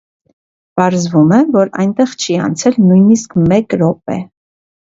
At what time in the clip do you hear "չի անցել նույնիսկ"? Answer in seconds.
2.25-3.39